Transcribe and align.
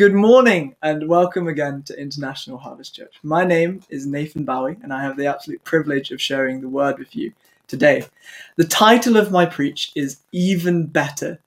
Good 0.00 0.14
morning 0.14 0.76
and 0.82 1.08
welcome 1.08 1.46
again 1.46 1.82
to 1.82 2.00
International 2.00 2.56
Harvest 2.56 2.94
Church. 2.94 3.16
My 3.22 3.44
name 3.44 3.82
is 3.90 4.06
Nathan 4.06 4.46
Bowie 4.46 4.78
and 4.82 4.94
I 4.94 5.02
have 5.02 5.18
the 5.18 5.26
absolute 5.26 5.62
privilege 5.62 6.10
of 6.10 6.22
sharing 6.22 6.62
the 6.62 6.70
word 6.70 6.98
with 6.98 7.14
you 7.14 7.34
today. 7.68 8.06
The 8.56 8.64
title 8.64 9.18
of 9.18 9.30
my 9.30 9.44
preach 9.44 9.92
is 9.94 10.20
Even 10.32 10.86
Better, 10.86 11.38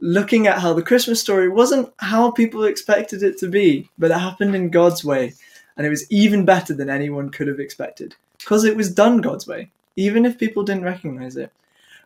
looking 0.00 0.46
at 0.46 0.60
how 0.60 0.72
the 0.72 0.80
Christmas 0.82 1.20
story 1.20 1.50
wasn't 1.50 1.92
how 1.98 2.30
people 2.30 2.64
expected 2.64 3.22
it 3.22 3.36
to 3.36 3.48
be, 3.50 3.90
but 3.98 4.10
it 4.10 4.16
happened 4.18 4.54
in 4.54 4.70
God's 4.70 5.04
way 5.04 5.34
and 5.76 5.86
it 5.86 5.90
was 5.90 6.10
even 6.10 6.46
better 6.46 6.72
than 6.72 6.88
anyone 6.88 7.28
could 7.28 7.48
have 7.48 7.60
expected 7.60 8.14
because 8.38 8.64
it 8.64 8.78
was 8.78 8.94
done 8.94 9.20
God's 9.20 9.46
way, 9.46 9.70
even 9.96 10.24
if 10.24 10.38
people 10.38 10.62
didn't 10.62 10.84
recognize 10.84 11.36
it. 11.36 11.52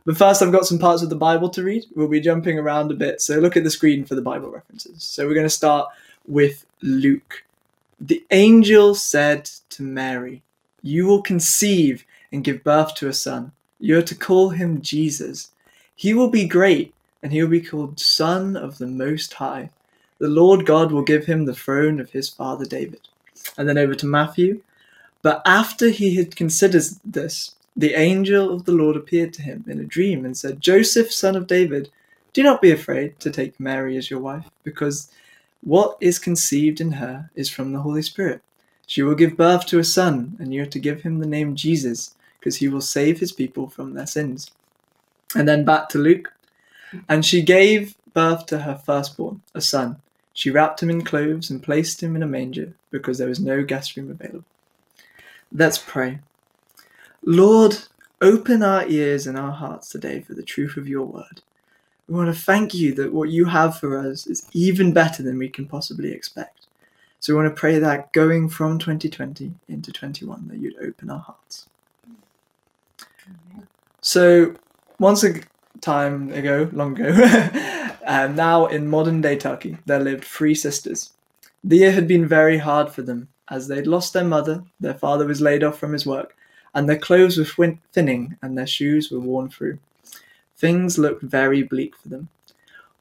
But 0.04 0.18
first, 0.18 0.42
I've 0.42 0.52
got 0.52 0.66
some 0.66 0.78
parts 0.78 1.02
of 1.02 1.08
the 1.08 1.16
Bible 1.16 1.48
to 1.50 1.62
read. 1.62 1.86
We'll 1.94 2.08
be 2.08 2.20
jumping 2.20 2.58
around 2.58 2.90
a 2.90 2.94
bit, 2.94 3.20
so 3.20 3.38
look 3.38 3.56
at 3.56 3.64
the 3.64 3.70
screen 3.70 4.04
for 4.04 4.14
the 4.14 4.22
Bible 4.22 4.50
references. 4.50 5.02
So 5.02 5.26
we're 5.26 5.34
going 5.34 5.46
to 5.46 5.50
start 5.50 5.88
with 6.26 6.66
Luke. 6.82 7.44
The 8.00 8.22
angel 8.30 8.94
said 8.94 9.46
to 9.70 9.82
Mary, 9.82 10.42
You 10.82 11.06
will 11.06 11.22
conceive 11.22 12.04
and 12.32 12.44
give 12.44 12.64
birth 12.64 12.94
to 12.96 13.08
a 13.08 13.14
son. 13.14 13.52
You 13.80 13.98
are 13.98 14.02
to 14.02 14.14
call 14.14 14.50
him 14.50 14.82
Jesus. 14.82 15.50
He 15.96 16.12
will 16.12 16.28
be 16.28 16.46
great, 16.46 16.92
and 17.22 17.32
he 17.32 17.42
will 17.42 17.50
be 17.50 17.62
called 17.62 17.98
Son 17.98 18.56
of 18.56 18.78
the 18.78 18.86
Most 18.86 19.34
High. 19.34 19.70
The 20.18 20.28
Lord 20.28 20.66
God 20.66 20.92
will 20.92 21.02
give 21.02 21.24
him 21.26 21.44
the 21.44 21.54
throne 21.54 21.98
of 21.98 22.10
his 22.10 22.28
father 22.28 22.64
David. 22.64 23.00
And 23.56 23.68
then 23.68 23.78
over 23.78 23.94
to 23.94 24.06
Matthew. 24.06 24.62
But 25.22 25.40
after 25.46 25.88
he 25.88 26.16
had 26.16 26.36
considered 26.36 26.84
this, 27.04 27.54
the 27.76 27.94
angel 27.94 28.54
of 28.54 28.64
the 28.64 28.72
Lord 28.72 28.96
appeared 28.96 29.32
to 29.34 29.42
him 29.42 29.64
in 29.68 29.80
a 29.80 29.84
dream 29.84 30.24
and 30.24 30.36
said, 30.36 30.60
Joseph, 30.60 31.12
son 31.12 31.36
of 31.36 31.46
David, 31.46 31.90
do 32.32 32.42
not 32.42 32.62
be 32.62 32.70
afraid 32.70 33.18
to 33.20 33.30
take 33.30 33.58
Mary 33.58 33.96
as 33.96 34.10
your 34.10 34.20
wife, 34.20 34.48
because 34.62 35.10
what 35.62 35.96
is 36.00 36.18
conceived 36.18 36.80
in 36.80 36.92
her 36.92 37.30
is 37.34 37.50
from 37.50 37.72
the 37.72 37.80
Holy 37.80 38.02
Spirit. 38.02 38.42
She 38.86 39.02
will 39.02 39.14
give 39.14 39.36
birth 39.36 39.66
to 39.66 39.78
a 39.78 39.84
son, 39.84 40.36
and 40.38 40.52
you 40.52 40.62
are 40.62 40.66
to 40.66 40.78
give 40.78 41.02
him 41.02 41.18
the 41.18 41.26
name 41.26 41.56
Jesus, 41.56 42.14
because 42.38 42.56
he 42.56 42.68
will 42.68 42.80
save 42.80 43.18
his 43.18 43.32
people 43.32 43.68
from 43.68 43.94
their 43.94 44.06
sins. 44.06 44.50
And 45.34 45.48
then 45.48 45.64
back 45.64 45.88
to 45.90 45.98
Luke. 45.98 46.32
And 47.08 47.24
she 47.24 47.42
gave 47.42 47.96
birth 48.12 48.46
to 48.46 48.58
her 48.58 48.76
firstborn, 48.76 49.40
a 49.54 49.60
son. 49.60 49.96
She 50.32 50.50
wrapped 50.50 50.82
him 50.82 50.90
in 50.90 51.02
clothes 51.02 51.50
and 51.50 51.62
placed 51.62 52.02
him 52.02 52.14
in 52.14 52.22
a 52.22 52.26
manger, 52.26 52.74
because 52.90 53.18
there 53.18 53.28
was 53.28 53.40
no 53.40 53.64
guest 53.64 53.96
room 53.96 54.10
available. 54.10 54.44
Let's 55.52 55.78
pray. 55.78 56.18
Lord, 57.26 57.78
open 58.20 58.62
our 58.62 58.86
ears 58.86 59.26
and 59.26 59.38
our 59.38 59.52
hearts 59.52 59.88
today 59.88 60.20
for 60.20 60.34
the 60.34 60.42
truth 60.42 60.76
of 60.76 60.88
your 60.88 61.06
word. 61.06 61.40
We 62.06 62.14
want 62.14 62.34
to 62.34 62.38
thank 62.40 62.74
you 62.74 62.94
that 62.94 63.14
what 63.14 63.30
you 63.30 63.46
have 63.46 63.78
for 63.78 63.98
us 63.98 64.26
is 64.26 64.46
even 64.52 64.92
better 64.92 65.22
than 65.22 65.38
we 65.38 65.48
can 65.48 65.66
possibly 65.66 66.12
expect. 66.12 66.66
So 67.20 67.32
we 67.32 67.42
want 67.42 67.54
to 67.54 67.58
pray 67.58 67.78
that 67.78 68.12
going 68.12 68.50
from 68.50 68.78
2020 68.78 69.54
into 69.68 69.90
21, 69.90 70.48
that 70.48 70.58
you'd 70.58 70.76
open 70.76 71.08
our 71.08 71.20
hearts. 71.20 71.66
So, 74.02 74.54
once 74.98 75.24
a 75.24 75.40
time 75.80 76.30
ago, 76.32 76.68
long 76.72 77.00
ago, 77.00 77.08
and 78.06 78.32
um, 78.32 78.36
now 78.36 78.66
in 78.66 78.86
modern 78.86 79.22
day 79.22 79.36
Turkey, 79.36 79.78
there 79.86 80.00
lived 80.00 80.24
three 80.24 80.54
sisters. 80.54 81.14
The 81.62 81.78
year 81.78 81.92
had 81.92 82.06
been 82.06 82.28
very 82.28 82.58
hard 82.58 82.90
for 82.90 83.00
them, 83.00 83.28
as 83.48 83.66
they'd 83.66 83.86
lost 83.86 84.12
their 84.12 84.24
mother, 84.24 84.62
their 84.78 84.92
father 84.92 85.26
was 85.26 85.40
laid 85.40 85.64
off 85.64 85.78
from 85.78 85.94
his 85.94 86.04
work, 86.04 86.36
and 86.74 86.88
their 86.88 86.98
clothes 86.98 87.38
were 87.38 87.78
thinning 87.92 88.36
and 88.42 88.56
their 88.56 88.66
shoes 88.66 89.10
were 89.10 89.20
worn 89.20 89.48
through. 89.48 89.78
Things 90.56 90.98
looked 90.98 91.22
very 91.22 91.62
bleak 91.62 91.96
for 91.96 92.08
them. 92.08 92.28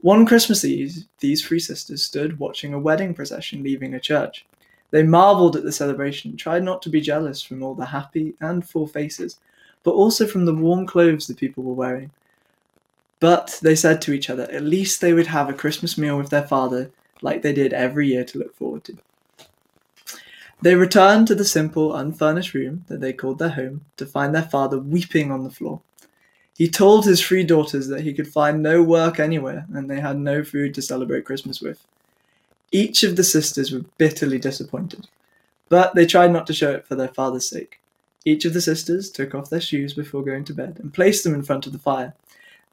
One 0.02 0.26
Christmas 0.26 0.66
Eve, 0.66 1.06
these 1.20 1.46
three 1.46 1.60
sisters 1.60 2.04
stood 2.04 2.40
watching 2.40 2.74
a 2.74 2.80
wedding 2.80 3.14
procession 3.14 3.64
leaving 3.64 3.94
a 3.94 4.00
church. 4.00 4.46
They 4.92 5.02
marveled 5.02 5.56
at 5.56 5.64
the 5.64 5.72
celebration 5.72 6.36
tried 6.38 6.64
not 6.64 6.82
to 6.84 6.90
be 6.90 7.02
jealous 7.02 7.42
from 7.42 7.64
all 7.64 7.74
the 7.74 7.86
happy 7.86 8.36
and 8.42 8.68
full 8.68 8.86
faces, 8.86 9.40
but 9.84 9.92
also 9.92 10.28
from 10.28 10.46
the 10.46 10.54
warm 10.54 10.86
clothes 10.86 11.26
the 11.26 11.34
people 11.34 11.64
were 11.64 11.74
wearing. 11.74 12.12
But 13.20 13.58
they 13.64 13.76
said 13.76 14.02
to 14.02 14.14
each 14.14 14.30
other, 14.30 14.44
at 14.52 14.64
least 14.64 15.00
they 15.00 15.14
would 15.14 15.28
have 15.28 15.50
a 15.50 15.54
Christmas 15.54 15.98
meal 15.98 16.18
with 16.18 16.30
their 16.30 16.48
father 16.48 16.92
like 17.22 17.42
they 17.42 17.54
did 17.54 17.72
every 17.72 18.10
year 18.10 18.26
to 18.26 18.38
look 18.38 18.56
forward 18.56 18.84
to. 18.84 18.98
They 20.64 20.76
returned 20.76 21.28
to 21.28 21.36
the 21.36 21.44
simple, 21.44 21.94
unfurnished 21.94 22.54
room 22.54 22.86
that 22.88 23.02
they 23.02 23.12
called 23.12 23.38
their 23.38 23.50
home 23.50 23.82
to 23.98 24.06
find 24.06 24.34
their 24.34 24.44
father 24.44 24.80
weeping 24.80 25.30
on 25.30 25.44
the 25.44 25.50
floor. 25.50 25.82
He 26.56 26.70
told 26.70 27.04
his 27.04 27.22
three 27.22 27.44
daughters 27.44 27.90
that 27.90 28.04
he 28.04 28.14
could 28.14 28.30
find 28.30 28.64
no 28.64 28.82
work 28.82 29.20
anywhere 29.20 29.66
and 29.74 29.90
they 29.90 30.00
had 30.00 30.18
no 30.18 30.42
food 30.42 30.74
to 30.76 30.82
celebrate 30.82 31.26
Christmas 31.26 31.60
with. 31.60 31.86
Each 32.72 33.04
of 33.04 33.18
the 33.18 33.26
sisters 33.26 33.74
were 33.74 33.84
bitterly 33.98 34.40
disappointed, 34.40 35.10
but 35.68 35.96
they 35.96 36.06
tried 36.06 36.32
not 36.32 36.48
to 36.48 36.54
show 36.54 36.72
it 36.72 36.88
for 36.88 36.96
their 36.96 37.10
father's 37.10 37.50
sake. 37.50 37.82
Each 38.24 38.46
of 38.46 38.54
the 38.54 38.62
sisters 38.62 39.12
took 39.12 39.36
off 39.36 39.50
their 39.50 39.60
shoes 39.60 39.94
before 39.94 40.24
going 40.24 40.46
to 40.46 40.54
bed 40.54 40.80
and 40.80 40.94
placed 40.94 41.26
them 41.26 41.34
in 41.34 41.44
front 41.44 41.68
of 41.68 41.74
the 41.74 41.78
fire. 41.78 42.14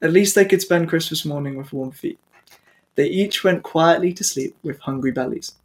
At 0.01 0.13
least 0.13 0.33
they 0.33 0.45
could 0.45 0.61
spend 0.61 0.87
Christmas 0.87 1.25
morning 1.25 1.57
with 1.57 1.73
warm 1.73 1.91
feet. 1.91 2.19
They 2.95 3.07
each 3.07 3.43
went 3.43 3.63
quietly 3.63 4.13
to 4.13 4.23
sleep 4.23 4.55
with 4.63 4.79
hungry 4.79 5.11
bellies. 5.11 5.55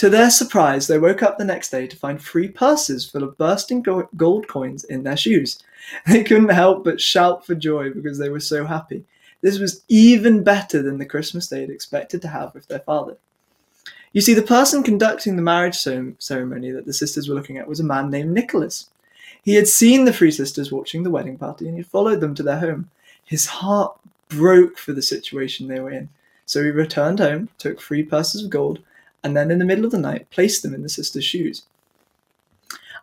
To 0.00 0.08
their 0.08 0.30
surprise, 0.30 0.86
they 0.86 0.98
woke 0.98 1.22
up 1.22 1.36
the 1.36 1.44
next 1.44 1.68
day 1.68 1.86
to 1.86 1.94
find 1.94 2.18
three 2.18 2.48
purses 2.48 3.04
full 3.04 3.22
of 3.22 3.36
bursting 3.36 3.82
gold 3.82 4.48
coins 4.48 4.82
in 4.84 5.02
their 5.02 5.16
shoes. 5.16 5.62
They 6.06 6.24
couldn't 6.24 6.48
help 6.48 6.84
but 6.84 7.02
shout 7.02 7.44
for 7.44 7.54
joy 7.54 7.90
because 7.90 8.16
they 8.16 8.30
were 8.30 8.40
so 8.40 8.64
happy. 8.64 9.04
This 9.42 9.58
was 9.58 9.84
even 9.88 10.42
better 10.42 10.80
than 10.80 10.96
the 10.96 11.04
Christmas 11.04 11.48
they 11.48 11.60
had 11.60 11.68
expected 11.68 12.22
to 12.22 12.28
have 12.28 12.54
with 12.54 12.66
their 12.68 12.78
father. 12.78 13.18
You 14.14 14.22
see, 14.22 14.32
the 14.32 14.40
person 14.40 14.82
conducting 14.82 15.36
the 15.36 15.42
marriage 15.42 15.76
ceremony 15.76 16.70
that 16.70 16.86
the 16.86 16.94
sisters 16.94 17.28
were 17.28 17.34
looking 17.34 17.58
at 17.58 17.68
was 17.68 17.80
a 17.80 17.84
man 17.84 18.08
named 18.08 18.32
Nicholas. 18.32 18.88
He 19.42 19.54
had 19.56 19.68
seen 19.68 20.06
the 20.06 20.14
three 20.14 20.30
sisters 20.30 20.72
watching 20.72 21.02
the 21.02 21.10
wedding 21.10 21.36
party 21.36 21.68
and 21.68 21.76
he 21.76 21.82
followed 21.82 22.20
them 22.20 22.34
to 22.36 22.42
their 22.42 22.60
home. 22.60 22.88
His 23.22 23.44
heart 23.44 23.98
broke 24.28 24.78
for 24.78 24.94
the 24.94 25.02
situation 25.02 25.68
they 25.68 25.80
were 25.80 25.90
in. 25.90 26.08
So 26.46 26.62
he 26.62 26.70
returned 26.70 27.18
home, 27.18 27.50
took 27.58 27.82
three 27.82 28.02
purses 28.02 28.44
of 28.44 28.48
gold, 28.48 28.78
and 29.22 29.36
then 29.36 29.50
in 29.50 29.58
the 29.58 29.64
middle 29.64 29.84
of 29.84 29.90
the 29.90 29.98
night 29.98 30.30
place 30.30 30.60
them 30.60 30.74
in 30.74 30.82
the 30.82 30.88
sister's 30.88 31.24
shoes. 31.24 31.62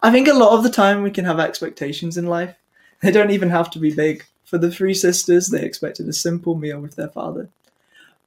I 0.01 0.11
think 0.11 0.27
a 0.27 0.33
lot 0.33 0.55
of 0.55 0.63
the 0.63 0.69
time 0.69 1.01
we 1.01 1.11
can 1.11 1.25
have 1.25 1.39
expectations 1.39 2.17
in 2.17 2.25
life. 2.25 2.55
They 3.01 3.11
don't 3.11 3.31
even 3.31 3.49
have 3.49 3.69
to 3.71 3.79
be 3.79 3.93
big. 3.93 4.25
For 4.43 4.57
the 4.57 4.71
three 4.71 4.93
sisters, 4.93 5.47
they 5.47 5.61
expected 5.61 6.07
a 6.07 6.13
simple 6.13 6.55
meal 6.55 6.79
with 6.79 6.95
their 6.95 7.09
father. 7.09 7.49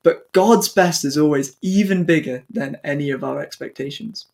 But 0.02 0.30
God's 0.32 0.68
best 0.68 1.04
is 1.04 1.16
always 1.16 1.56
even 1.62 2.04
bigger 2.04 2.44
than 2.50 2.78
any 2.84 3.10
of 3.10 3.24
our 3.24 3.40
expectations. 3.40 4.26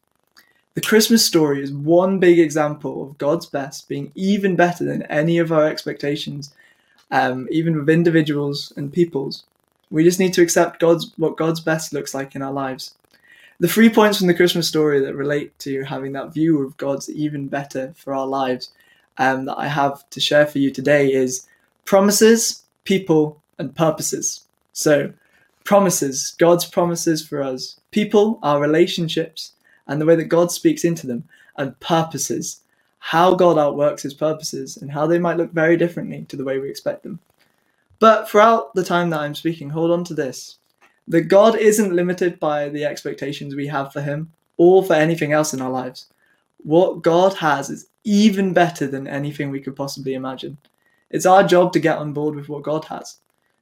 The 0.75 0.81
Christmas 0.81 1.25
story 1.25 1.63
is 1.63 1.73
one 1.73 2.19
big 2.19 2.39
example 2.39 3.03
of 3.03 3.19
God's 3.19 3.47
best 3.47 3.89
being 3.89 4.13
even 4.15 4.57
better 4.57 4.85
than 4.85 5.05
any 5.05 5.39
of 5.39 5.51
our 5.51 5.67
expectations, 5.67 6.55
um, 7.11 7.49
even 7.51 7.77
with 7.77 7.89
individuals 7.89 8.73
and 8.77 8.93
peoples. 8.93 9.45
We 9.91 10.05
just 10.05 10.19
need 10.19 10.35
to 10.35 10.43
accept 10.43 10.81
God's 10.81 11.13
what 11.17 11.37
God's 11.37 11.61
best 11.61 11.93
looks 11.93 12.15
like 12.15 12.35
in 12.35 12.43
our 12.43 12.53
lives 12.53 12.95
the 13.59 13.69
three 13.69 13.89
points 13.89 14.19
from 14.19 14.27
the 14.27 14.35
Christmas 14.35 14.69
story 14.69 15.01
that 15.01 15.15
relate 15.15 15.59
to 15.61 15.83
having 15.85 16.13
that 16.13 16.35
view 16.35 16.63
of 16.63 16.77
God's 16.77 17.09
even 17.11 17.49
better 17.49 17.95
for 17.97 18.15
our 18.15 18.27
lives 18.27 18.71
um, 19.19 19.47
that 19.47 19.59
I 19.59 19.69
have 19.69 20.09
to 20.11 20.21
share 20.21 20.47
for 20.47 20.59
you 20.59 20.71
today 20.71 21.13
is 21.13 21.47
promises, 21.85 22.65
people, 22.85 23.41
and 23.59 23.75
purposes. 23.75 24.43
So, 24.73 25.13
promises, 25.65 26.35
God's 26.39 26.67
promises 26.67 27.27
for 27.27 27.43
us, 27.43 27.81
people, 27.91 28.39
our 28.43 28.61
relationships, 28.61 29.53
and 29.87 30.01
the 30.01 30.07
way 30.07 30.17
that 30.17 30.25
God 30.25 30.53
speaks 30.53 30.85
into 30.85 31.07
them, 31.07 31.25
and 31.57 31.79
purposes, 31.81 32.61
how 32.99 33.35
God 33.35 33.59
outworks 33.59 34.03
his 34.03 34.15
purposes, 34.15 34.77
and 34.77 34.91
how 34.91 35.07
they 35.07 35.19
might 35.19 35.39
look 35.39 35.53
very 35.53 35.77
differently 35.79 36.27
to 36.29 36.37
the 36.37 36.45
way 36.45 36.59
we 36.59 36.69
expect 36.69 37.03
them. 37.03 37.21
But 37.99 38.29
throughout 38.29 38.75
the 38.75 38.85
time 38.85 39.09
that 39.11 39.21
I'm 39.21 39.35
speaking, 39.35 39.71
hold 39.71 39.91
on 39.91 40.05
to 40.05 40.15
this 40.15 40.59
that 41.09 41.23
God 41.23 41.57
isn't 41.57 41.95
limited 41.95 42.41
by 42.41 42.69
the 42.69 42.85
expectations 42.85 43.55
we 43.55 43.67
have 43.69 43.93
for 43.93 44.01
Him 44.01 44.33
or 44.57 44.85
for 44.85 44.95
anything 44.95 45.33
else 45.33 45.55
in 45.55 45.61
our 45.61 45.71
lives. 45.71 46.07
What 46.59 47.03
God 47.03 47.35
has 47.35 47.71
is 47.71 47.89
even 48.05 48.53
better 48.53 48.87
than 48.87 49.07
anything 49.07 49.51
we 49.51 49.61
could 49.61 49.77
possibly 49.77 50.15
imagine. 50.15 50.59
It's 51.11 51.27
our 51.27 51.45
job 51.45 51.73
to 51.73 51.81
get 51.81 51.99
on 51.99 52.13
board 52.13 52.35
with 52.35 52.49
what 52.49 52.63
God 52.63 52.85
has 52.87 53.19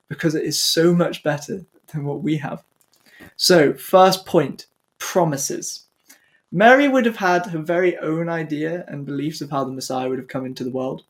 because 0.08 0.35
it 0.35 0.44
is 0.44 0.61
so 0.61 0.94
much 0.94 1.23
better 1.23 1.64
than 1.93 2.05
what 2.05 2.23
we 2.23 2.37
have. 2.38 2.62
So, 3.37 3.75
first 3.75 4.26
point 4.26 4.67
promises. 4.99 5.87
Mary 6.52 6.88
would 6.88 7.05
have 7.05 7.17
had 7.17 7.47
her 7.47 7.58
very 7.58 7.99
own 7.99 8.29
idea 8.29 8.85
and 8.88 9.05
beliefs 9.05 9.40
of 9.40 9.50
how 9.50 9.64
the 9.64 9.73
Messiah 9.73 10.08
would 10.08 10.19
have 10.19 10.29
come 10.29 10.47
into 10.47 10.62
the 10.62 10.70
world. 10.70 11.02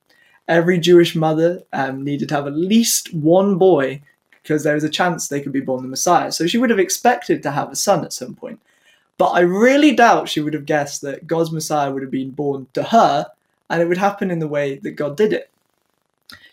Every 0.48 0.78
Jewish 0.78 1.14
mother 1.14 1.62
um, 1.72 2.02
needed 2.02 2.28
to 2.30 2.34
have 2.34 2.46
at 2.46 2.56
least 2.56 3.12
one 3.12 3.58
boy 3.58 4.00
because 4.44 4.62
there 4.62 4.74
was 4.74 4.84
a 4.84 4.90
chance 4.90 5.26
they 5.26 5.40
could 5.40 5.52
be 5.52 5.60
born 5.60 5.82
the 5.82 5.88
Messiah. 5.88 6.30
So 6.30 6.46
she 6.46 6.58
would 6.58 6.68
have 6.68 6.78
expected 6.78 7.42
to 7.42 7.50
have 7.50 7.72
a 7.72 7.76
son 7.76 8.04
at 8.04 8.12
some 8.12 8.34
point. 8.34 8.60
But 9.16 9.30
I 9.30 9.40
really 9.40 9.92
doubt 9.96 10.28
she 10.28 10.40
would 10.40 10.52
have 10.52 10.66
guessed 10.66 11.00
that 11.00 11.26
God's 11.26 11.50
Messiah 11.50 11.90
would 11.90 12.02
have 12.02 12.10
been 12.10 12.30
born 12.30 12.66
to 12.74 12.82
her 12.82 13.26
and 13.70 13.80
it 13.80 13.88
would 13.88 13.96
happen 13.96 14.30
in 14.30 14.40
the 14.40 14.46
way 14.46 14.76
that 14.76 14.92
God 14.92 15.16
did 15.16 15.32
it. 15.32 15.50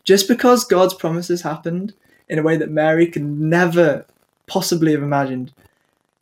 Just 0.06 0.30
because 0.30 0.64
God's 0.64 0.94
promises 0.94 1.42
happened 1.42 1.94
in 2.30 2.40
a 2.40 2.44
way 2.44 2.56
that 2.56 2.72
Mary 2.72 3.08
could 3.08 3.26
never 3.26 4.06
possibly 4.48 4.94
have 4.94 5.04
imagined, 5.04 5.52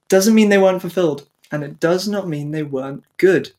doesn't 0.08 0.34
mean 0.34 0.50
they 0.50 0.58
weren't 0.58 0.82
fulfilled, 0.82 1.28
and 1.52 1.64
it 1.64 1.80
does 1.80 2.08
not 2.08 2.28
mean 2.28 2.50
they 2.50 2.64
weren't 2.64 3.04
good. 3.18 3.52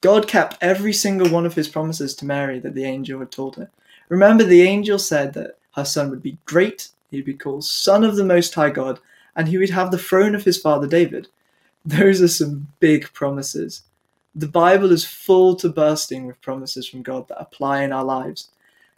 God 0.00 0.26
kept 0.26 0.56
every 0.62 0.94
single 0.94 1.28
one 1.28 1.44
of 1.44 1.54
his 1.54 1.68
promises 1.68 2.14
to 2.16 2.24
Mary 2.24 2.58
that 2.60 2.74
the 2.74 2.84
angel 2.84 3.20
had 3.20 3.30
told 3.30 3.56
her. 3.56 3.70
Remember, 4.08 4.42
the 4.42 4.62
angel 4.62 4.98
said 4.98 5.34
that 5.34 5.58
her 5.76 5.84
son 5.84 6.10
would 6.10 6.22
be 6.22 6.38
great, 6.46 6.88
he'd 7.12 7.24
be 7.24 7.34
called 7.34 7.64
Son 7.64 8.02
of 8.02 8.16
the 8.16 8.24
Most 8.24 8.54
High 8.54 8.70
God, 8.70 8.98
and 9.36 9.46
he 9.46 9.58
would 9.58 9.70
have 9.70 9.92
the 9.92 9.98
throne 9.98 10.34
of 10.34 10.44
his 10.44 10.58
father 10.58 10.88
David. 10.88 11.28
Those 11.84 12.20
are 12.20 12.28
some 12.28 12.68
big 12.80 13.12
promises. 13.12 13.82
The 14.34 14.48
Bible 14.48 14.90
is 14.90 15.04
full 15.04 15.54
to 15.56 15.68
bursting 15.68 16.26
with 16.26 16.40
promises 16.40 16.88
from 16.88 17.02
God 17.02 17.28
that 17.28 17.40
apply 17.40 17.82
in 17.82 17.92
our 17.92 18.04
lives, 18.04 18.48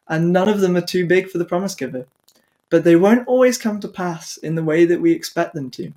and 0.09 0.33
none 0.33 0.49
of 0.49 0.61
them 0.61 0.77
are 0.77 0.81
too 0.81 1.07
big 1.07 1.29
for 1.29 1.39
the 1.39 1.45
promise 1.45 1.75
giver. 1.75 2.07
But 2.71 2.85
they 2.85 2.97
won't 2.97 3.29
always 3.29 3.59
come 3.59 3.81
to 3.81 3.89
pass 3.89 4.37
in 4.39 4.55
the 4.55 4.65
way 4.65 4.85
that 4.87 5.01
we 5.01 5.13
expect 5.13 5.55
them 5.55 5.71
to. 5.73 5.93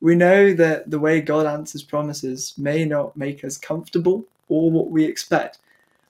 We 0.00 0.16
know 0.16 0.52
that 0.54 0.90
the 0.90 0.98
way 0.98 1.20
God 1.20 1.46
answers 1.46 1.84
promises 1.84 2.54
may 2.58 2.84
not 2.84 3.16
make 3.16 3.44
us 3.44 3.56
comfortable 3.56 4.24
or 4.48 4.70
what 4.70 4.90
we 4.90 5.04
expect. 5.04 5.58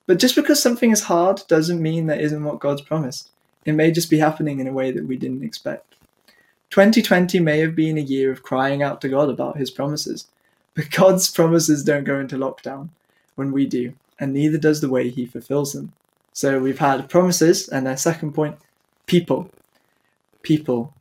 But 0.07 0.19
just 0.19 0.35
because 0.35 0.63
something 0.63 0.91
is 0.91 1.03
hard 1.03 1.43
doesn't 1.47 1.83
mean 1.83 2.07
that 2.07 2.21
isn't 2.21 2.43
what 2.43 2.59
God's 2.59 2.81
promised. 2.83 3.32
It 3.65 3.73
may 3.73 3.91
just 3.91 4.11
be 4.11 4.19
happening 4.19 4.61
in 4.61 4.67
a 4.67 4.73
way 4.73 4.91
that 4.91 5.07
we 5.07 5.17
didn't 5.17 5.45
expect. 5.45 5.95
2020 6.71 7.39
may 7.39 7.59
have 7.59 7.77
been 7.77 7.99
a 7.99 8.01
year 8.01 8.33
of 8.33 8.43
crying 8.43 8.83
out 8.83 9.01
to 9.03 9.09
God 9.09 9.29
about 9.29 9.59
his 9.59 9.71
promises, 9.71 10.27
but 10.75 10.91
God's 10.97 11.31
promises 11.31 11.85
don't 11.85 12.05
go 12.05 12.19
into 12.19 12.37
lockdown 12.37 12.89
when 13.35 13.53
we 13.53 13.67
do, 13.67 13.93
and 14.19 14.33
neither 14.33 14.59
does 14.59 14.81
the 14.81 14.89
way 14.89 15.09
he 15.09 15.27
fulfills 15.27 15.73
them. 15.73 15.93
So 16.33 16.59
we've 16.61 16.79
had 16.79 17.11
promises, 17.11 17.69
and 17.69 17.87
their 17.87 17.97
second 17.97 18.33
point, 18.33 18.57
people. 19.07 19.51
People. 20.43 20.95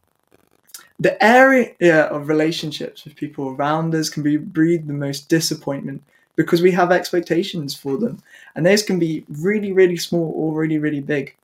The 1.00 1.24
area 1.24 2.04
of 2.08 2.28
relationships 2.28 3.06
with 3.06 3.16
people 3.16 3.50
around 3.50 3.96
us 3.96 4.10
can 4.10 4.24
be 4.24 4.38
breed 4.38 4.88
the 4.88 4.94
most 4.94 5.30
disappointment 5.30 6.04
because 6.36 6.62
we 6.62 6.72
have 6.72 6.92
expectations 6.92 7.74
for 7.74 7.98
them, 7.98 8.22
and 8.56 8.66
those 8.66 8.84
can 8.84 9.00
be 9.00 9.26
really, 9.30 9.72
really 9.72 9.98
small 9.98 10.34
or 10.36 10.54
really, 10.54 10.78
really 10.78 11.00
big. 11.00 11.36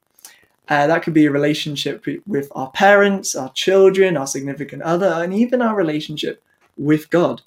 Uh, 0.69 0.88
that 0.88 1.02
could 1.04 1.14
be 1.14 1.25
a 1.25 1.31
relationship 1.31 2.06
with 2.25 2.52
our 2.54 2.69
parents, 2.72 3.36
our 3.36 3.52
children, 3.54 4.18
our 4.18 4.28
significant 4.28 4.81
other, 4.81 5.08
and 5.08 5.34
even 5.34 5.62
our 5.62 5.75
relationship 5.75 6.44
with 6.78 7.10
God. 7.10 7.42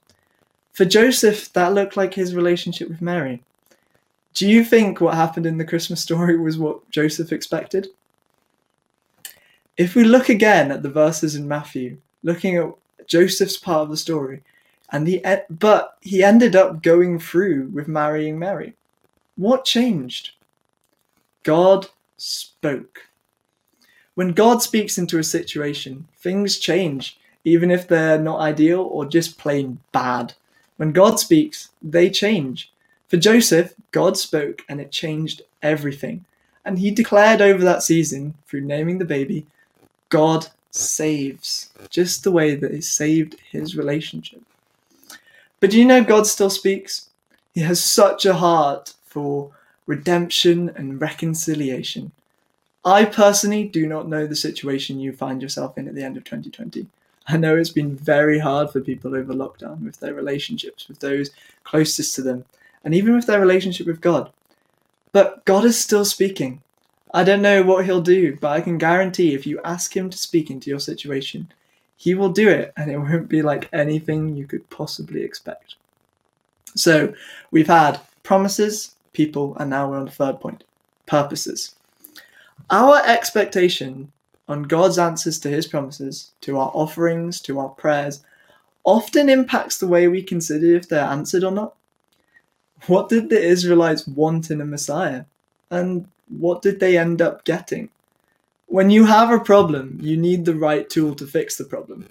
For 0.73 0.85
Joseph, 0.85 1.53
that 1.53 1.75
looked 1.75 1.97
like 1.97 2.15
his 2.15 2.35
relationship 2.35 2.89
with 2.89 3.03
Mary. 3.03 3.43
Do 4.33 4.49
you 4.49 4.65
think 4.65 5.01
what 5.01 5.15
happened 5.15 5.45
in 5.45 5.59
the 5.59 5.65
Christmas 5.65 6.01
story 6.01 6.39
was 6.39 6.57
what 6.57 6.89
Joseph 6.91 7.33
expected? 7.33 7.89
If 9.77 9.95
we 9.95 10.05
look 10.05 10.29
again 10.29 10.71
at 10.71 10.83
the 10.83 10.91
verses 10.91 11.35
in 11.35 11.49
Matthew, 11.49 11.99
looking 12.23 12.57
at 12.57 12.73
Joseph's 13.07 13.57
part 13.57 13.83
of 13.83 13.91
the 13.91 13.97
story, 13.97 14.43
and 14.93 15.07
he 15.07 15.23
but 15.49 15.99
he 16.01 16.23
ended 16.23 16.57
up 16.57 16.83
going 16.83 17.19
through 17.19 17.69
with 17.73 17.89
marrying 17.89 18.39
Mary. 18.39 18.75
What 19.37 19.65
changed? 19.65 20.33
God 21.43 21.89
spoke. 22.17 23.07
When 24.21 24.33
God 24.33 24.63
speaks 24.63 24.99
into 24.99 25.19
a 25.19 25.25
situation, 25.25 26.07
things 26.19 26.59
change, 26.59 27.19
even 27.43 27.71
if 27.71 27.89
they're 27.89 28.19
not 28.19 28.41
ideal 28.41 28.83
or 28.83 29.07
just 29.07 29.39
plain 29.39 29.81
bad. 29.93 30.35
When 30.77 30.93
God 30.93 31.19
speaks, 31.19 31.71
they 31.81 32.11
change. 32.11 32.71
For 33.09 33.17
Joseph, 33.17 33.73
God 33.93 34.19
spoke 34.19 34.61
and 34.69 34.79
it 34.79 34.93
changed 34.93 35.41
everything. 35.63 36.27
And 36.67 36.79
he 36.79 36.91
declared 36.91 37.41
over 37.41 37.65
that 37.65 37.83
season, 37.83 38.35
through 38.47 38.61
naming 38.61 38.99
the 38.99 39.07
baby, 39.07 39.47
God 40.11 40.49
saves, 40.71 41.71
just 41.89 42.23
the 42.23 42.31
way 42.31 42.55
that 42.55 42.75
he 42.75 42.83
saved 42.83 43.37
his 43.51 43.75
relationship. 43.75 44.43
But 45.61 45.71
do 45.71 45.79
you 45.79 45.87
know 45.87 46.05
God 46.05 46.27
still 46.27 46.51
speaks? 46.51 47.09
He 47.55 47.63
has 47.63 47.83
such 47.83 48.27
a 48.27 48.35
heart 48.35 48.93
for 49.03 49.53
redemption 49.87 50.69
and 50.77 51.01
reconciliation. 51.01 52.13
I 52.85 53.05
personally 53.05 53.65
do 53.65 53.87
not 53.87 54.09
know 54.09 54.27
the 54.27 54.37
situation 54.37 55.01
you 55.01 55.13
find 55.13 55.43
yourself 55.43 55.77
in 55.77 55.87
at 55.87 55.95
the 55.95 56.03
end 56.03 56.17
of 56.17 56.25
2020. 56.25 56.87
I 57.29 57.37
know 57.37 57.57
it's 57.57 57.71
been 57.71 57.95
very 57.95 58.39
hard 58.39 58.71
for 58.71 58.81
people 58.81 59.15
over 59.15 59.35
lockdown 59.35 59.85
with 59.85 60.01
their 60.01 60.15
relationships, 60.15 60.89
with 60.89 61.01
those 61.01 61.31
closest 61.65 62.15
to 62.15 62.23
them, 62.23 62.45
and 62.83 62.95
even 62.95 63.15
with 63.15 63.27
their 63.27 63.41
relationship 63.41 63.87
with 63.87 64.01
God. 64.01 64.33
But 65.13 65.45
God 65.45 65.65
is 65.65 65.79
still 65.79 66.05
speaking. 66.05 66.63
I 67.13 67.23
don't 67.25 67.43
know 67.43 67.63
what 67.63 67.85
He'll 67.85 68.01
do, 68.01 68.37
but 68.41 68.53
I 68.53 68.61
can 68.63 68.79
guarantee 68.79 69.35
if 69.35 69.47
you 69.47 69.61
ask 69.63 69.95
Him 69.95 70.09
to 70.09 70.17
speak 70.17 70.51
into 70.51 70.71
your 70.71 70.81
situation, 70.81 71.53
He 71.97 72.15
will 72.15 72.31
do 72.31 72.49
it, 72.49 72.73
and 72.77 72.91
it 72.91 72.99
won't 72.99 73.29
be 73.29 73.43
like 73.43 73.69
anything 73.73 74.37
you 74.37 74.47
could 74.47 74.69
possibly 74.71 75.23
expect. 75.23 75.75
So 76.75 77.13
we've 77.51 77.67
had 77.67 78.01
promises, 78.23 78.95
people, 79.13 79.57
and 79.59 79.69
now 79.69 79.91
we're 79.91 79.99
on 79.99 80.07
the 80.07 80.11
third 80.11 80.41
point 80.41 80.65
purposes. 81.07 81.75
Our 82.71 83.03
expectation 83.05 84.13
on 84.47 84.63
God's 84.63 84.97
answers 84.97 85.41
to 85.41 85.49
his 85.49 85.67
promises, 85.67 86.31
to 86.43 86.57
our 86.57 86.71
offerings, 86.73 87.41
to 87.43 87.59
our 87.59 87.71
prayers, 87.71 88.23
often 88.85 89.29
impacts 89.29 89.79
the 89.79 89.89
way 89.89 90.07
we 90.07 90.23
consider 90.23 90.77
if 90.77 90.89
they're 90.89 91.05
answered 91.05 91.43
or 91.43 91.51
not. 91.51 91.75
What 92.87 93.09
did 93.09 93.29
the 93.29 93.43
Israelites 93.43 94.07
want 94.07 94.53
in 94.53 94.61
a 94.61 94.65
Messiah? 94.65 95.25
And 95.71 96.07
what 96.29 96.63
did 96.63 96.79
they 96.79 96.97
end 96.97 97.21
up 97.21 97.45
getting? 97.45 97.91
When 98.67 98.89
you 98.89 99.05
have 99.05 99.33
a 99.33 99.41
problem, 99.41 99.99
you 100.01 100.17
need 100.17 100.45
the 100.45 100.55
right 100.55 100.89
tool 100.89 101.17
to 101.17 101.27
fix 101.27 101.57
the 101.57 101.65
problem. 101.65 102.07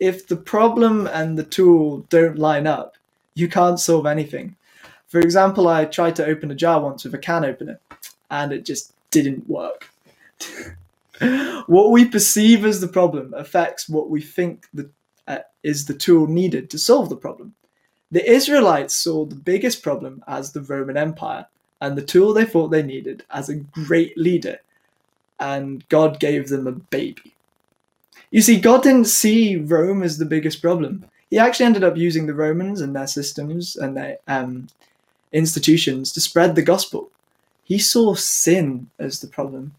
If 0.00 0.26
the 0.26 0.36
problem 0.36 1.06
and 1.06 1.38
the 1.38 1.44
tool 1.44 2.04
don't 2.08 2.36
line 2.36 2.66
up, 2.66 2.96
you 3.34 3.48
can't 3.48 3.78
solve 3.78 4.06
anything. 4.06 4.56
For 5.06 5.20
example, 5.20 5.68
I 5.68 5.84
tried 5.84 6.16
to 6.16 6.26
open 6.26 6.50
a 6.50 6.56
jar 6.56 6.80
once 6.80 7.04
with 7.04 7.14
a 7.14 7.18
can 7.18 7.44
opener, 7.44 7.78
and 8.28 8.52
it 8.52 8.64
just 8.64 8.92
didn't 9.12 9.48
work. 9.48 9.88
What 11.66 11.90
we 11.90 12.04
perceive 12.04 12.64
as 12.64 12.80
the 12.80 12.88
problem 12.88 13.34
affects 13.34 13.88
what 13.88 14.10
we 14.10 14.20
think 14.20 14.66
the, 14.72 14.88
uh, 15.28 15.38
is 15.62 15.84
the 15.84 15.94
tool 15.94 16.26
needed 16.26 16.70
to 16.70 16.78
solve 16.78 17.08
the 17.08 17.16
problem. 17.16 17.54
The 18.10 18.28
Israelites 18.28 18.96
saw 18.96 19.24
the 19.24 19.36
biggest 19.36 19.82
problem 19.82 20.24
as 20.26 20.52
the 20.52 20.62
Roman 20.62 20.96
Empire 20.96 21.46
and 21.80 21.96
the 21.96 22.02
tool 22.02 22.32
they 22.32 22.44
thought 22.44 22.68
they 22.68 22.82
needed 22.82 23.24
as 23.30 23.48
a 23.48 23.56
great 23.56 24.16
leader, 24.18 24.58
and 25.38 25.88
God 25.88 26.20
gave 26.20 26.48
them 26.48 26.66
a 26.66 26.72
baby. 26.72 27.34
You 28.30 28.42
see, 28.42 28.60
God 28.60 28.82
didn't 28.82 29.06
see 29.06 29.56
Rome 29.56 30.02
as 30.02 30.18
the 30.18 30.24
biggest 30.24 30.60
problem. 30.60 31.04
He 31.30 31.38
actually 31.38 31.66
ended 31.66 31.84
up 31.84 31.96
using 31.96 32.26
the 32.26 32.34
Romans 32.34 32.80
and 32.80 32.94
their 32.94 33.06
systems 33.06 33.76
and 33.76 33.96
their 33.96 34.18
um, 34.28 34.68
institutions 35.32 36.12
to 36.12 36.20
spread 36.20 36.54
the 36.54 36.62
gospel. 36.62 37.10
He 37.64 37.78
saw 37.78 38.14
sin 38.14 38.90
as 38.98 39.20
the 39.20 39.28
problem 39.28 39.74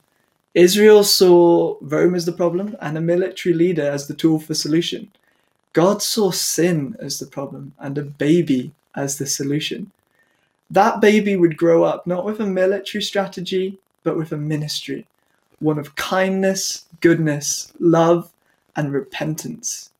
Israel 0.53 1.05
saw 1.05 1.77
Rome 1.79 2.15
as 2.15 2.25
the 2.25 2.33
problem 2.33 2.75
and 2.81 2.97
a 2.97 3.01
military 3.01 3.55
leader 3.55 3.89
as 3.89 4.07
the 4.07 4.13
tool 4.13 4.39
for 4.39 4.53
solution. 4.53 5.09
God 5.73 6.01
saw 6.01 6.31
sin 6.31 6.97
as 6.99 7.19
the 7.19 7.25
problem 7.25 7.73
and 7.79 7.97
a 7.97 8.03
baby 8.03 8.73
as 8.95 9.17
the 9.17 9.25
solution. 9.25 9.91
That 10.69 10.99
baby 10.99 11.37
would 11.37 11.55
grow 11.55 11.83
up 11.83 12.05
not 12.05 12.25
with 12.25 12.41
a 12.41 12.45
military 12.45 13.01
strategy, 13.01 13.79
but 14.03 14.17
with 14.17 14.33
a 14.33 14.37
ministry, 14.37 15.05
one 15.59 15.79
of 15.79 15.95
kindness, 15.95 16.85
goodness, 16.99 17.71
love, 17.79 18.31
and 18.75 18.91
repentance. 18.91 19.91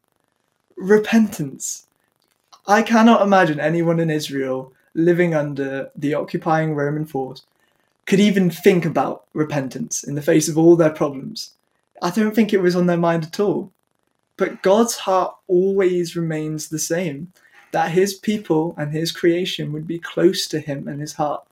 Repentance. 0.75 1.87
I 2.67 2.81
cannot 2.81 3.21
imagine 3.21 3.59
anyone 3.59 3.99
in 4.01 4.09
Israel 4.09 4.73
living 4.95 5.33
under 5.33 5.89
the 5.95 6.13
occupying 6.13 6.75
Roman 6.75 7.05
force 7.05 7.43
could 8.11 8.19
even 8.19 8.49
think 8.49 8.83
about 8.83 9.23
repentance 9.33 10.03
in 10.03 10.15
the 10.15 10.21
face 10.21 10.49
of 10.49 10.57
all 10.57 10.75
their 10.75 10.89
problems. 10.89 11.51
I 12.01 12.09
don't 12.09 12.35
think 12.35 12.51
it 12.51 12.61
was 12.61 12.75
on 12.75 12.87
their 12.87 12.97
mind 12.97 13.23
at 13.23 13.39
all. 13.39 13.71
But 14.35 14.61
God's 14.61 14.97
heart 14.97 15.33
always 15.47 16.13
remains 16.13 16.67
the 16.67 16.77
same 16.77 17.31
that 17.71 17.91
his 17.91 18.13
people 18.15 18.75
and 18.77 18.91
his 18.91 19.13
creation 19.13 19.71
would 19.71 19.87
be 19.87 19.97
close 19.97 20.45
to 20.47 20.59
him 20.59 20.89
and 20.89 20.99
his 20.99 21.13
heart. 21.13 21.47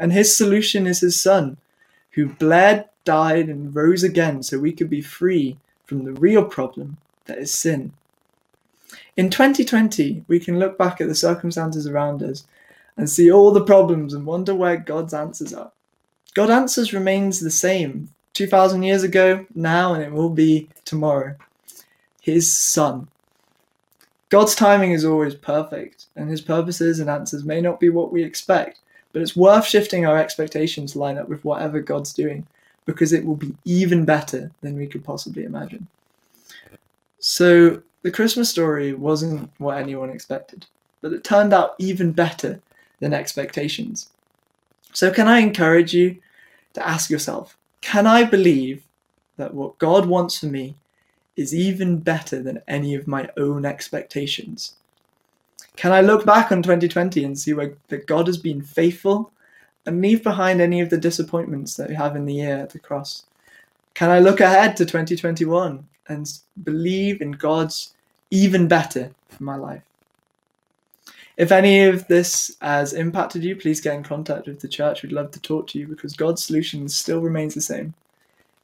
And 0.00 0.12
his 0.12 0.36
solution 0.36 0.84
is 0.84 0.98
his 0.98 1.22
son, 1.22 1.58
who 2.10 2.26
bled, 2.26 2.88
died, 3.04 3.48
and 3.48 3.72
rose 3.72 4.02
again 4.02 4.42
so 4.42 4.58
we 4.58 4.72
could 4.72 4.90
be 4.90 5.02
free 5.02 5.58
from 5.84 6.02
the 6.02 6.14
real 6.14 6.44
problem 6.44 6.96
that 7.26 7.38
is 7.38 7.54
sin. 7.54 7.92
In 9.16 9.30
2020, 9.30 10.24
we 10.26 10.40
can 10.40 10.58
look 10.58 10.76
back 10.76 11.00
at 11.00 11.06
the 11.06 11.14
circumstances 11.14 11.86
around 11.86 12.20
us 12.20 12.48
and 12.96 13.08
see 13.08 13.30
all 13.30 13.52
the 13.52 13.64
problems 13.64 14.12
and 14.12 14.26
wonder 14.26 14.56
where 14.56 14.76
God's 14.76 15.14
answers 15.14 15.54
are. 15.54 15.70
God 16.34 16.50
answers 16.50 16.92
remains 16.92 17.40
the 17.40 17.50
same 17.50 18.08
2000 18.34 18.82
years 18.82 19.02
ago, 19.02 19.44
now, 19.54 19.94
and 19.94 20.02
it 20.02 20.12
will 20.12 20.30
be 20.30 20.68
tomorrow. 20.84 21.34
His 22.20 22.52
Son. 22.52 23.08
God's 24.28 24.54
timing 24.54 24.92
is 24.92 25.04
always 25.04 25.34
perfect, 25.34 26.06
and 26.14 26.30
his 26.30 26.40
purposes 26.40 27.00
and 27.00 27.10
answers 27.10 27.44
may 27.44 27.60
not 27.60 27.80
be 27.80 27.88
what 27.88 28.12
we 28.12 28.22
expect, 28.22 28.78
but 29.12 29.22
it's 29.22 29.34
worth 29.34 29.66
shifting 29.66 30.06
our 30.06 30.16
expectations 30.16 30.92
to 30.92 31.00
line 31.00 31.18
up 31.18 31.28
with 31.28 31.44
whatever 31.44 31.80
God's 31.80 32.12
doing, 32.12 32.46
because 32.86 33.12
it 33.12 33.24
will 33.24 33.36
be 33.36 33.56
even 33.64 34.04
better 34.04 34.52
than 34.60 34.76
we 34.76 34.86
could 34.86 35.02
possibly 35.02 35.42
imagine. 35.42 35.88
So, 37.18 37.82
the 38.02 38.10
Christmas 38.10 38.48
story 38.48 38.94
wasn't 38.94 39.50
what 39.58 39.76
anyone 39.76 40.10
expected, 40.10 40.64
but 41.02 41.12
it 41.12 41.24
turned 41.24 41.52
out 41.52 41.74
even 41.78 42.12
better 42.12 42.60
than 43.00 43.12
expectations. 43.12 44.10
So, 44.92 45.10
can 45.10 45.28
I 45.28 45.38
encourage 45.38 45.94
you 45.94 46.16
to 46.74 46.86
ask 46.86 47.10
yourself 47.10 47.56
can 47.80 48.06
I 48.06 48.24
believe 48.24 48.84
that 49.36 49.54
what 49.54 49.78
God 49.78 50.06
wants 50.06 50.38
for 50.38 50.46
me 50.46 50.76
is 51.36 51.54
even 51.54 51.98
better 51.98 52.42
than 52.42 52.62
any 52.68 52.94
of 52.94 53.06
my 53.06 53.28
own 53.36 53.64
expectations? 53.64 54.74
Can 55.76 55.92
I 55.92 56.02
look 56.02 56.26
back 56.26 56.52
on 56.52 56.62
2020 56.62 57.24
and 57.24 57.38
see 57.38 57.54
where 57.54 57.74
that 57.88 58.06
God 58.06 58.26
has 58.26 58.36
been 58.36 58.60
faithful 58.60 59.32
and 59.86 60.02
leave 60.02 60.22
behind 60.22 60.60
any 60.60 60.80
of 60.80 60.90
the 60.90 60.98
disappointments 60.98 61.74
that 61.76 61.88
we 61.88 61.94
have 61.94 62.16
in 62.16 62.26
the 62.26 62.34
year 62.34 62.58
at 62.58 62.70
the 62.70 62.78
cross? 62.78 63.24
Can 63.94 64.10
I 64.10 64.18
look 64.18 64.40
ahead 64.40 64.76
to 64.76 64.84
2021 64.84 65.86
and 66.08 66.38
believe 66.64 67.22
in 67.22 67.32
God's 67.32 67.94
even 68.30 68.68
better 68.68 69.10
for 69.28 69.42
my 69.42 69.56
life? 69.56 69.82
If 71.40 71.52
any 71.52 71.84
of 71.84 72.06
this 72.06 72.54
has 72.60 72.92
impacted 72.92 73.42
you, 73.42 73.56
please 73.56 73.80
get 73.80 73.94
in 73.94 74.02
contact 74.02 74.46
with 74.46 74.60
the 74.60 74.68
church. 74.68 75.02
We'd 75.02 75.12
love 75.12 75.30
to 75.30 75.40
talk 75.40 75.68
to 75.68 75.78
you 75.78 75.86
because 75.86 76.12
God's 76.12 76.44
solution 76.44 76.86
still 76.86 77.20
remains 77.20 77.54
the 77.54 77.62
same. 77.62 77.94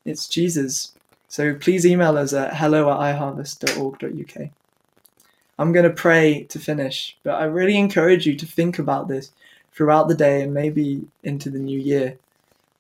It's 0.05 0.29
Jesus. 0.29 0.93
So 1.27 1.55
please 1.55 1.87
email 1.87 2.19
us 2.19 2.35
at 2.35 2.55
hello 2.55 2.91
at 2.91 2.99
iharvest.org.uk. 2.99 4.51
I'm 5.59 5.73
going 5.73 5.89
to 5.89 5.91
pray 5.91 6.43
to 6.51 6.59
finish, 6.59 7.17
but 7.23 7.37
I 7.41 7.45
really 7.45 7.79
encourage 7.79 8.27
you 8.27 8.37
to 8.37 8.45
think 8.45 8.79
about 8.79 9.09
this 9.09 9.31
throughout 9.73 10.09
the 10.09 10.15
day 10.15 10.43
and 10.43 10.53
maybe 10.53 11.07
into 11.23 11.49
the 11.49 11.59
new 11.59 11.81
year. 11.81 12.19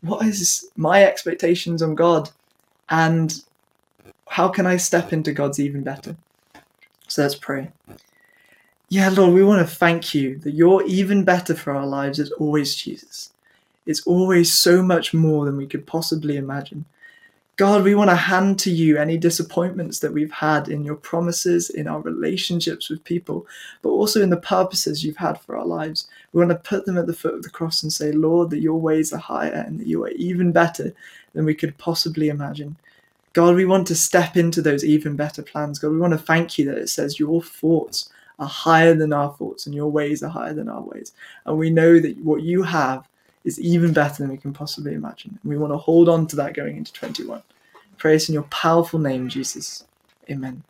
What 0.03 0.27
is 0.27 0.69
my 0.77 1.05
expectations 1.05 1.81
on 1.81 1.95
God? 1.95 2.29
And 2.91 3.43
how 4.29 4.49
can 4.49 4.67
I 4.67 4.77
step 4.77 5.15
into 5.15 5.33
God's 5.33 5.59
even 5.59 5.83
better? 5.83 6.17
So 7.09 7.23
let's 7.23 7.35
pray. 7.35 7.71
Yeah, 8.89 9.09
Lord, 9.09 9.35
we 9.35 9.43
want 9.43 9.67
to 9.67 9.75
thank 9.75 10.15
you 10.15 10.39
that 10.39 10.55
you're 10.55 10.85
even 10.87 11.25
better 11.25 11.57
for 11.57 11.75
our 11.75 11.87
lives 11.87 12.21
is 12.21 12.31
always 12.33 12.77
Jesus. 12.77 13.33
It's 13.85 14.07
always 14.07 14.57
so 14.57 14.81
much 14.81 15.13
more 15.13 15.45
than 15.45 15.57
we 15.57 15.67
could 15.67 15.87
possibly 15.87 16.37
imagine. 16.37 16.85
God, 17.57 17.83
we 17.83 17.97
want 17.97 18.11
to 18.11 18.17
hand 18.17 18.61
to 18.61 18.71
you 18.71 18.97
any 18.97 19.17
disappointments 19.17 19.99
that 20.01 20.13
we've 20.13 20.31
had 20.31 20.69
in 20.69 20.85
your 20.85 20.95
promises, 20.95 21.69
in 21.69 21.89
our 21.89 22.01
relationships 22.01 22.89
with 22.89 23.03
people, 23.03 23.47
but 23.83 23.89
also 23.89 24.23
in 24.23 24.31
the 24.31 24.37
purposes 24.37 25.03
you've 25.03 25.17
had 25.17 25.41
for 25.41 25.57
our 25.57 25.67
lives. 25.67 26.07
We 26.33 26.39
want 26.39 26.51
to 26.51 26.69
put 26.69 26.85
them 26.85 26.99
at 26.99 27.07
the 27.07 27.15
foot 27.15 27.35
of 27.35 27.43
the 27.43 27.51
cross 27.51 27.83
and 27.83 27.93
say, 27.93 28.13
Lord, 28.13 28.51
that 28.51 28.61
your 28.61 28.79
ways 28.79 29.13
are 29.13 29.19
higher 29.19 29.65
and 29.67 29.81
that 29.81 29.87
you 29.89 30.05
are 30.05 30.11
even 30.11 30.53
better 30.53 30.95
than 31.33 31.45
we 31.45 31.55
could 31.55 31.77
possibly 31.79 32.29
imagine. 32.29 32.77
God, 33.33 33.57
we 33.57 33.65
want 33.65 33.87
to 33.89 33.97
step 33.97 34.37
into 34.37 34.63
those 34.63 34.85
even 34.85 35.17
better 35.17 35.43
plans. 35.43 35.79
God, 35.81 35.91
we 35.91 35.99
want 35.99 36.13
to 36.13 36.19
thank 36.19 36.59
you 36.59 36.67
that 36.67 36.79
it 36.79 36.89
says 36.89 37.19
your 37.19 37.43
thoughts 37.43 38.11
are 38.39 38.47
higher 38.47 38.95
than 38.95 39.13
our 39.13 39.33
thoughts 39.35 39.67
and 39.67 39.75
your 39.75 39.91
ways 39.91 40.23
are 40.23 40.29
higher 40.29 40.55
than 40.55 40.69
our 40.69 40.83
ways. 40.83 41.13
And 41.47 41.57
we 41.57 41.71
know 41.71 41.99
that 41.99 42.17
what 42.19 42.43
you 42.43 42.63
have 42.63 43.09
is 43.45 43.61
even 43.61 43.93
better 43.93 44.23
than 44.23 44.31
we 44.31 44.37
can 44.37 44.53
possibly 44.53 44.95
imagine. 44.95 45.39
And 45.43 45.51
we 45.51 45.57
want 45.57 45.73
to 45.73 45.79
hold 45.79 46.09
on 46.09 46.27
to 46.29 46.37
that 46.37 46.55
going 46.55 46.77
into 46.77 46.93
21. 46.93 47.43
Praise 47.97 48.29
in 48.29 48.35
your 48.35 48.43
powerful 48.45 48.99
name, 48.99 49.29
Jesus. 49.29 49.85
Amen. 50.31 50.63